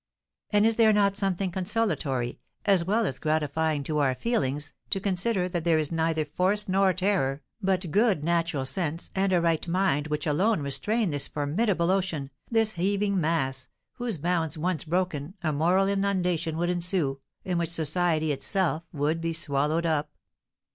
And 0.49 0.65
is 0.65 0.77
there 0.77 0.93
not 0.93 1.15
something 1.15 1.51
consolatory, 1.51 2.39
as 2.65 2.83
well 2.83 3.05
as 3.05 3.19
gratifying 3.19 3.83
to 3.83 3.99
our 3.99 4.15
feelings, 4.15 4.73
to 4.89 4.99
consider 4.99 5.47
that 5.49 5.67
it 5.67 5.79
is 5.79 5.91
neither 5.91 6.25
force 6.25 6.67
nor 6.67 6.91
terror, 6.91 7.43
but 7.61 7.91
good 7.91 8.23
natural 8.23 8.65
sense 8.65 9.11
and 9.13 9.31
a 9.31 9.39
right 9.39 9.67
mind 9.67 10.07
which 10.07 10.25
alone 10.25 10.61
restrain 10.63 11.11
this 11.11 11.27
formidable 11.27 11.91
ocean, 11.91 12.31
this 12.49 12.73
heaving 12.73 13.21
mass, 13.21 13.67
whose 13.97 14.17
bounds 14.17 14.57
once 14.57 14.83
broken, 14.85 15.35
a 15.43 15.53
moral 15.53 15.87
inundation 15.87 16.57
would 16.57 16.71
ensue, 16.71 17.19
in 17.45 17.59
which 17.59 17.69
society 17.69 18.31
itself 18.31 18.81
would 18.91 19.21
be 19.21 19.33
swallowed 19.33 19.85
up? 19.85 20.09